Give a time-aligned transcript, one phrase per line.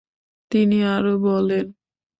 [0.51, 1.65] তিনি আরো বলেন